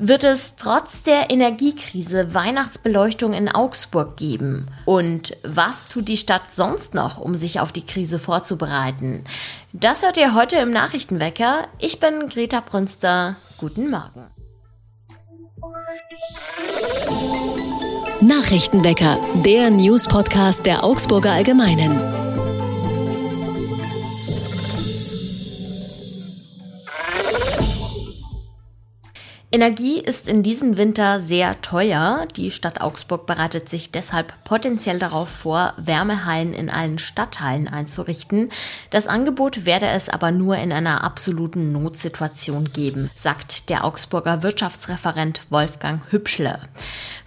[0.00, 4.68] Wird es trotz der Energiekrise Weihnachtsbeleuchtung in Augsburg geben?
[4.84, 9.24] Und was tut die Stadt sonst noch, um sich auf die Krise vorzubereiten?
[9.72, 11.66] Das hört ihr heute im Nachrichtenwecker.
[11.78, 13.34] Ich bin Greta Brünster.
[13.58, 14.28] Guten Morgen.
[18.20, 22.17] Nachrichtenwecker, der News-Podcast der Augsburger Allgemeinen.
[29.50, 32.28] Energie ist in diesem Winter sehr teuer.
[32.36, 38.50] Die Stadt Augsburg bereitet sich deshalb potenziell darauf vor, Wärmehallen in allen Stadtteilen einzurichten.
[38.90, 45.40] Das Angebot werde es aber nur in einer absoluten Notsituation geben, sagt der Augsburger Wirtschaftsreferent
[45.48, 46.60] Wolfgang Hübschle.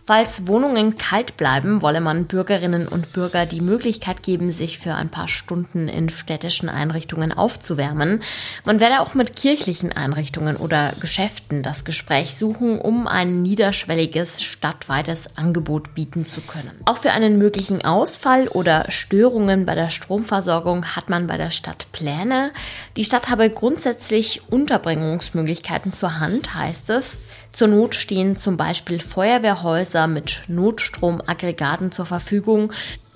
[0.04, 5.10] Falls Wohnungen kalt bleiben, wolle man Bürgerinnen und Bürger die Möglichkeit geben, sich für ein
[5.10, 8.24] paar Stunden in städtischen Einrichtungen aufzuwärmen.
[8.66, 15.38] Man werde auch mit kirchlichen Einrichtungen oder Geschäften das Gespräch suchen, um ein niederschwelliges stadtweites
[15.38, 16.72] Angebot bieten zu können.
[16.86, 21.86] Auch für einen möglichen Ausfall oder Störungen bei der Stromversorgung hat man bei der Stadt
[21.92, 22.52] Pläne.
[22.98, 27.38] Die Stadt habe grundsätzlich Unterbringungsmöglichkeiten zur Hand, heißt es.
[27.52, 32.74] Zur Not stehen zum Beispiel Feuerwehrhäuser mit Notstromaggregaten zur Verfügung.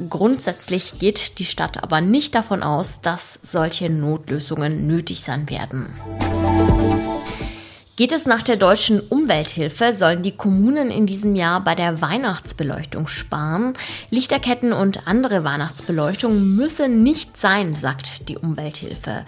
[0.09, 5.93] Grundsätzlich geht die Stadt aber nicht davon aus, dass solche Notlösungen nötig sein werden.
[7.97, 13.07] Geht es nach der deutschen Umwelthilfe, sollen die Kommunen in diesem Jahr bei der Weihnachtsbeleuchtung
[13.07, 13.71] sparen.
[14.09, 19.23] Lichterketten und andere Weihnachtsbeleuchtung müsse nicht sein, sagt die Umwelthilfe.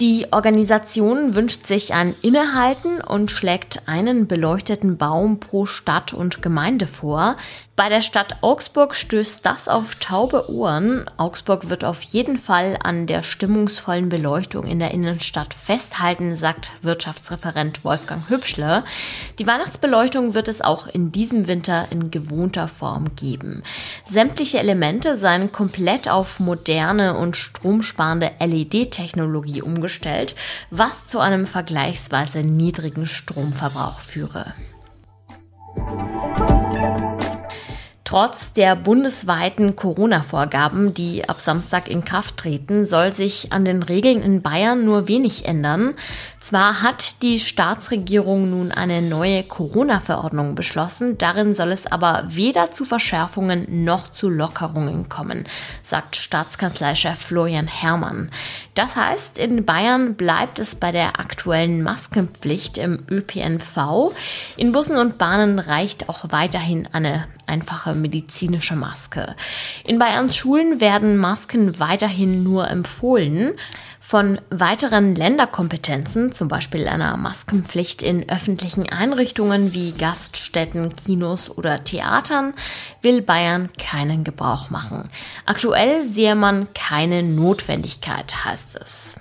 [0.00, 6.88] Die Organisation wünscht sich ein Innehalten und schlägt einen beleuchteten Baum pro Stadt und Gemeinde
[6.88, 7.36] vor.
[7.76, 11.08] Bei der Stadt Augsburg stößt das auf taube Ohren.
[11.16, 17.84] Augsburg wird auf jeden Fall an der stimmungsvollen Beleuchtung in der Innenstadt festhalten, sagt Wirtschaftsreferent
[17.84, 18.84] Wolfgang Hübschle.
[19.38, 23.62] Die Weihnachtsbeleuchtung wird es auch in diesem Winter in gewohnter Form geben.
[24.08, 29.83] Sämtliche Elemente seien komplett auf moderne und stromsparende LED-Technologie umgestellt,
[30.70, 34.54] was zu einem vergleichsweise niedrigen Stromverbrauch führe.
[38.14, 44.22] Trotz der bundesweiten Corona-Vorgaben, die ab Samstag in Kraft treten, soll sich an den Regeln
[44.22, 45.94] in Bayern nur wenig ändern.
[46.38, 52.84] Zwar hat die Staatsregierung nun eine neue Corona-Verordnung beschlossen, darin soll es aber weder zu
[52.84, 55.42] Verschärfungen noch zu Lockerungen kommen,
[55.82, 58.30] sagt Staatskanzleichef Florian Herrmann.
[58.74, 64.12] Das heißt, in Bayern bleibt es bei der aktuellen Maskenpflicht im ÖPNV.
[64.56, 69.34] In Bussen und Bahnen reicht auch weiterhin eine einfache medizinische Maske.
[69.86, 73.54] In Bayerns Schulen werden Masken weiterhin nur empfohlen.
[74.06, 82.52] Von weiteren Länderkompetenzen, zum Beispiel einer Maskenpflicht in öffentlichen Einrichtungen wie Gaststätten, Kinos oder Theatern,
[83.00, 85.08] will Bayern keinen Gebrauch machen.
[85.46, 89.16] Aktuell sehe man keine Notwendigkeit, heißt es.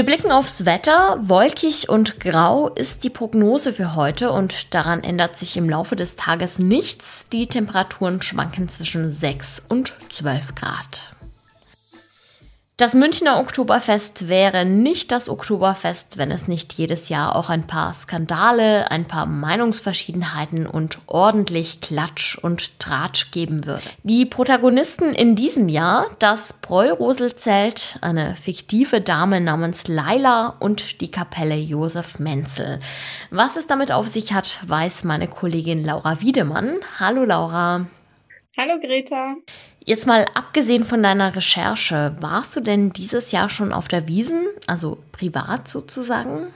[0.00, 1.18] Wir blicken aufs Wetter.
[1.20, 6.16] Wolkig und grau ist die Prognose für heute und daran ändert sich im Laufe des
[6.16, 7.26] Tages nichts.
[7.30, 11.14] Die Temperaturen schwanken zwischen 6 und 12 Grad.
[12.80, 17.92] Das Münchner Oktoberfest wäre nicht das Oktoberfest, wenn es nicht jedes Jahr auch ein paar
[17.92, 23.82] Skandale, ein paar Meinungsverschiedenheiten und ordentlich Klatsch und Tratsch geben würde.
[24.02, 31.56] Die Protagonisten in diesem Jahr, das Bräuroselzelt, eine fiktive Dame namens Laila und die Kapelle
[31.56, 32.80] Josef Menzel.
[33.30, 36.76] Was es damit auf sich hat, weiß meine Kollegin Laura Wiedemann.
[36.98, 37.84] Hallo Laura.
[38.56, 39.36] Hallo Greta.
[39.84, 44.48] Jetzt mal abgesehen von deiner Recherche, warst du denn dieses Jahr schon auf der Wiesen,
[44.66, 46.48] also privat sozusagen?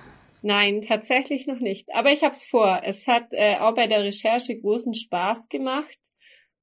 [0.42, 1.88] Nein, tatsächlich noch nicht.
[1.94, 2.82] Aber ich habe es vor.
[2.84, 5.96] Es hat äh, auch bei der Recherche großen Spaß gemacht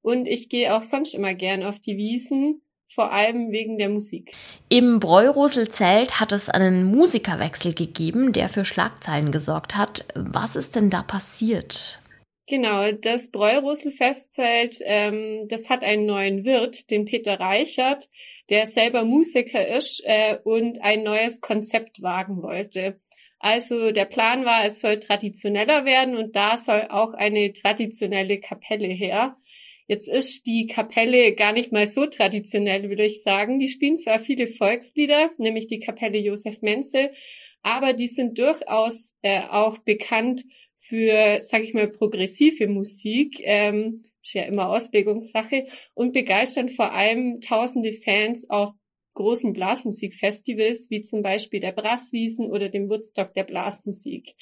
[0.02, 4.34] und ich gehe auch sonst immer gern auf die Wiesen, vor allem wegen der Musik.
[4.68, 10.06] Im Bräurosel-Zelt hat es einen Musikerwechsel gegeben, der für Schlagzeilen gesorgt hat.
[10.14, 12.01] Was ist denn da passiert?
[12.48, 18.10] Genau, das Bräurussel-Festzelt, ähm, das hat einen neuen Wirt, den Peter Reichert,
[18.50, 23.00] der selber Musiker ist äh, und ein neues Konzept wagen wollte.
[23.40, 28.88] Also der Plan war, es soll traditioneller werden und da soll auch eine traditionelle Kapelle
[28.88, 29.38] her.
[29.88, 33.60] Jetzt ist die Kapelle gar nicht mal so traditionell, würde ich sagen.
[33.60, 37.12] Die spielen zwar viele Volkslieder, nämlich die Kapelle Josef Menzel,
[37.64, 40.44] aber die sind durchaus äh, auch bekannt
[40.92, 47.40] für, sag ich mal, progressive Musik, ähm, ist ja immer Auslegungssache, und begeistern vor allem
[47.40, 48.72] tausende Fans auf
[49.14, 54.36] großen Blasmusikfestivals, wie zum Beispiel der Brasswiesen oder dem Woodstock der Blasmusik.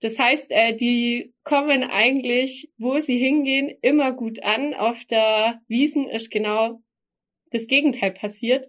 [0.00, 4.72] Das heißt, äh, die kommen eigentlich, wo sie hingehen, immer gut an.
[4.72, 6.80] Auf der Wiesen ist genau
[7.50, 8.66] das Gegenteil passiert.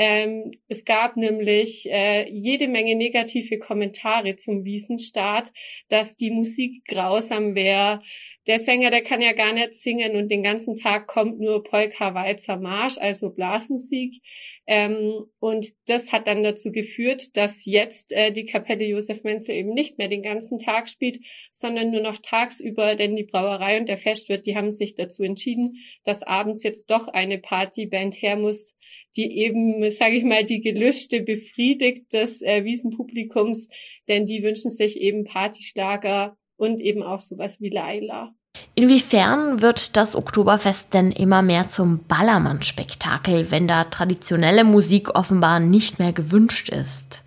[0.00, 5.52] Ähm, es gab nämlich äh, jede Menge negative Kommentare zum Wiesenstart,
[5.88, 8.00] dass die Musik grausam wäre.
[8.46, 12.14] Der Sänger, der kann ja gar nicht singen und den ganzen Tag kommt nur Polka,
[12.14, 14.22] Walzer, Marsch, also Blasmusik.
[14.70, 19.72] Ähm, und das hat dann dazu geführt, dass jetzt äh, die Kapelle Josef Menzel eben
[19.72, 23.96] nicht mehr den ganzen Tag spielt, sondern nur noch tagsüber, denn die Brauerei und der
[23.96, 28.76] Festwirt, die haben sich dazu entschieden, dass abends jetzt doch eine Partyband her muss,
[29.16, 33.70] die eben, sage ich mal, die Gelüste befriedigt des äh, Wiesenpublikums,
[34.06, 38.34] denn die wünschen sich eben Partyschlager und eben auch sowas wie Laila.
[38.74, 45.98] Inwiefern wird das Oktoberfest denn immer mehr zum Ballermann-Spektakel, wenn da traditionelle Musik offenbar nicht
[45.98, 47.22] mehr gewünscht ist?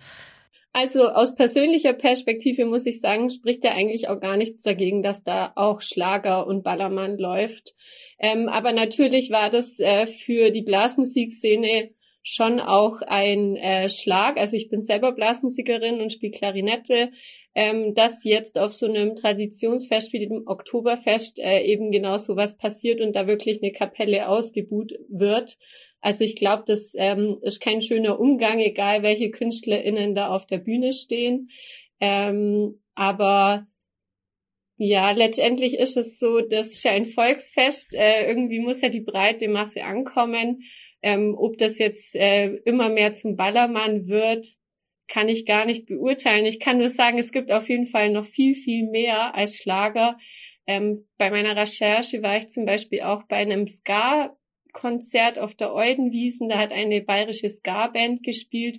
[0.72, 5.22] Also aus persönlicher Perspektive muss ich sagen, spricht ja eigentlich auch gar nichts dagegen, dass
[5.22, 7.74] da auch Schlager und Ballermann läuft.
[8.18, 11.90] Ähm, aber natürlich war das äh, für die Blasmusikszene
[12.22, 14.36] schon auch ein äh, Schlag.
[14.36, 17.10] Also ich bin selber Blasmusikerin und spiele Klarinette
[17.54, 22.56] ähm, dass jetzt auf so einem Traditionsfest wie dem Oktoberfest äh, eben genau so was
[22.56, 25.58] passiert und da wirklich eine Kapelle ausgebuht wird.
[26.00, 30.58] Also ich glaube, das ähm, ist kein schöner Umgang, egal welche KünstlerInnen da auf der
[30.58, 31.50] Bühne stehen.
[32.00, 33.66] Ähm, aber
[34.78, 37.94] ja, letztendlich ist es so, das ist ja ein Volksfest.
[37.94, 40.62] Äh, irgendwie muss ja die breite Masse ankommen.
[41.02, 44.46] Ähm, ob das jetzt äh, immer mehr zum Ballermann wird,
[45.08, 46.46] kann ich gar nicht beurteilen.
[46.46, 50.16] Ich kann nur sagen, es gibt auf jeden Fall noch viel, viel mehr als Schlager.
[50.66, 56.48] Ähm, bei meiner Recherche war ich zum Beispiel auch bei einem Ska-Konzert auf der Eudenwiesen.
[56.48, 58.78] Da hat eine bayerische Ska-Band gespielt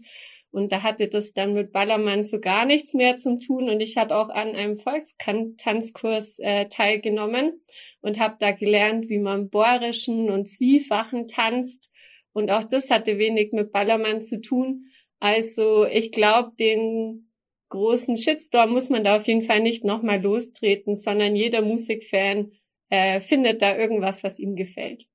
[0.54, 3.70] und da hatte das dann mit Ballermann so gar nichts mehr zu tun.
[3.70, 7.62] Und ich habe auch an einem Volkstanzkurs äh, teilgenommen
[8.02, 11.90] und habe da gelernt, wie man bohrischen und zwiefachen tanzt.
[12.34, 14.88] Und auch das hatte wenig mit Ballermann zu tun.
[15.20, 17.30] Also ich glaube, den
[17.70, 22.52] großen Shitstorm muss man da auf jeden Fall nicht nochmal lostreten, sondern jeder Musikfan
[22.90, 25.06] äh, findet da irgendwas, was ihm gefällt.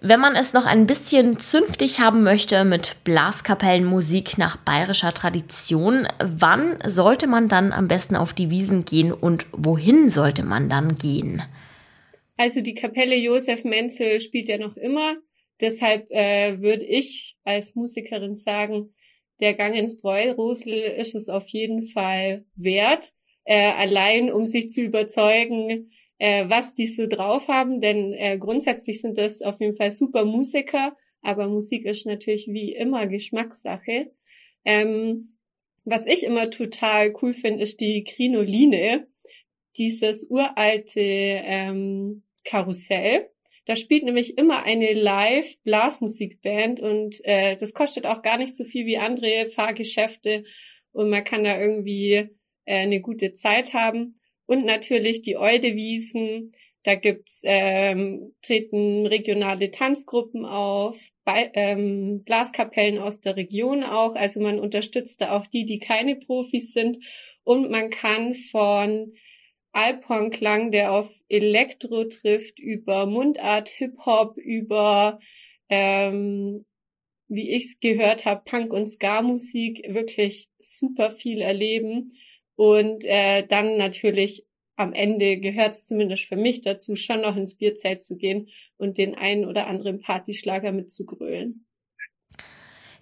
[0.00, 6.78] Wenn man es noch ein bisschen zünftig haben möchte mit Blaskapellenmusik nach bayerischer Tradition, wann
[6.86, 11.42] sollte man dann am besten auf die Wiesen gehen und wohin sollte man dann gehen?
[12.36, 15.16] Also die Kapelle Josef Menzel spielt ja noch immer.
[15.60, 18.94] Deshalb äh, würde ich als Musikerin sagen,
[19.40, 23.12] der Gang ins Bräurosel ist es auf jeden Fall wert,
[23.44, 29.00] äh, allein um sich zu überzeugen, äh, was die so drauf haben, denn äh, grundsätzlich
[29.00, 34.10] sind das auf jeden Fall super Musiker, aber Musik ist natürlich wie immer Geschmackssache.
[34.64, 35.38] Ähm,
[35.84, 39.08] was ich immer total cool finde, ist die Krinoline,
[39.78, 43.30] dieses uralte ähm, Karussell.
[43.68, 48.86] Da spielt nämlich immer eine Live-Blasmusikband und äh, das kostet auch gar nicht so viel
[48.86, 50.44] wie andere Fahrgeschäfte
[50.92, 52.30] und man kann da irgendwie äh,
[52.64, 54.20] eine gute Zeit haben.
[54.46, 63.20] Und natürlich die Eudewiesen, da gibt's ähm, treten regionale Tanzgruppen auf, bei, ähm, Blaskapellen aus
[63.20, 64.14] der Region auch.
[64.14, 67.04] Also man unterstützt da auch die, die keine Profis sind.
[67.44, 69.12] Und man kann von
[69.72, 75.20] Alphorn-Klang, der auf Elektro trifft, über Mundart, Hip-Hop, über,
[75.68, 76.64] ähm,
[77.28, 82.14] wie ich es gehört habe, Punk- und Ska-Musik wirklich super viel erleben.
[82.56, 84.46] Und äh, dann natürlich
[84.76, 88.96] am Ende gehört es zumindest für mich dazu, schon noch ins Bierzelt zu gehen und
[88.96, 91.67] den einen oder anderen Partyschlager mitzugrölen.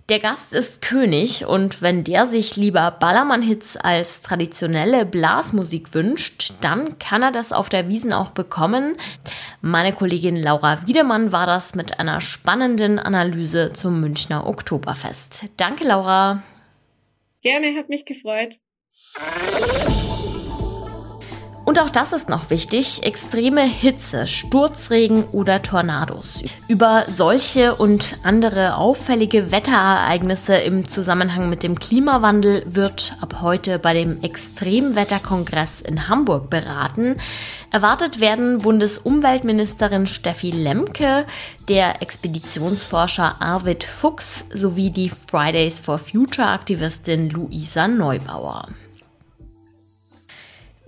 [0.09, 6.97] Der Gast ist König und wenn der sich lieber Ballermann-Hits als traditionelle Blasmusik wünscht, dann
[7.01, 8.97] kann er das auf der Wiesen auch bekommen.
[9.63, 15.47] Meine Kollegin Laura Wiedemann war das mit einer spannenden Analyse zum Münchner Oktoberfest.
[15.57, 16.41] Danke, Laura.
[17.43, 18.55] Gerne, hat mich gefreut.
[21.67, 26.45] Und auch das ist noch wichtig, extreme Hitze, Sturzregen oder Tornados.
[26.69, 33.95] Über solche und andere auffällige Wetterereignisse im Zusammenhang mit dem Klimawandel wird ab heute bei
[33.95, 37.17] dem Extremwetterkongress in Hamburg beraten.
[37.73, 41.27] Erwartet werden Bundesumweltministerin Steffi Lemke,
[41.69, 48.69] der Expeditionsforscher Arvid Fuchs sowie die Fridays for Future Aktivistin Luisa Neubauer.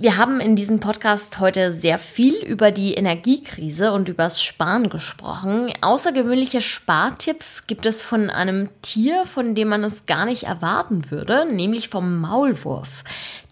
[0.00, 5.72] Wir haben in diesem Podcast heute sehr viel über die Energiekrise und übers Sparen gesprochen.
[5.80, 11.52] Außergewöhnliche Spartipps gibt es von einem Tier, von dem man es gar nicht erwarten würde,
[11.52, 13.02] nämlich vom Maulwurf.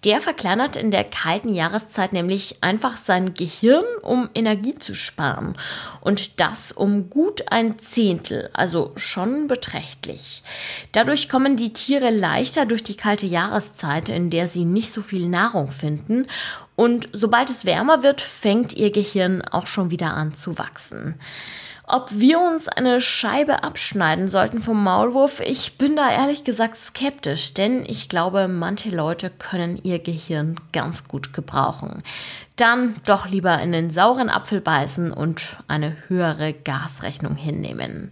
[0.06, 5.56] Der verkleinert in der kalten Jahreszeit nämlich einfach sein Gehirn, um Energie zu sparen.
[6.00, 10.44] Und das um gut ein Zehntel, also schon beträchtlich.
[10.92, 15.28] Dadurch kommen die Tiere leichter durch die kalte Jahreszeit, in der sie nicht so viel
[15.28, 16.28] Nahrung finden.
[16.76, 21.18] Und sobald es wärmer wird, fängt ihr Gehirn auch schon wieder an zu wachsen.
[21.88, 27.54] Ob wir uns eine Scheibe abschneiden sollten vom Maulwurf, ich bin da ehrlich gesagt skeptisch,
[27.54, 32.02] denn ich glaube, manche Leute können ihr Gehirn ganz gut gebrauchen.
[32.56, 38.10] Dann doch lieber in den sauren Apfel beißen und eine höhere Gasrechnung hinnehmen.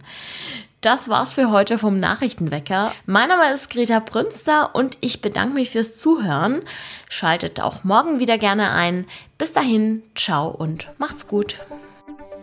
[0.79, 2.93] Das war's für heute vom Nachrichtenwecker.
[3.05, 6.61] Mein Name ist Greta Brünster und ich bedanke mich fürs Zuhören.
[7.09, 9.05] Schaltet auch morgen wieder gerne ein.
[9.37, 11.57] Bis dahin, ciao und macht's gut.